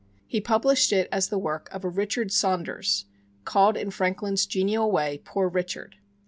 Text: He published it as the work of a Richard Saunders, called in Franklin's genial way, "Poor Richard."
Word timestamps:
He 0.25 0.41
published 0.41 0.91
it 0.91 1.07
as 1.11 1.29
the 1.29 1.37
work 1.37 1.69
of 1.71 1.83
a 1.85 1.87
Richard 1.87 2.31
Saunders, 2.31 3.05
called 3.45 3.77
in 3.77 3.91
Franklin's 3.91 4.47
genial 4.47 4.89
way, 4.91 5.21
"Poor 5.23 5.47
Richard." 5.47 5.97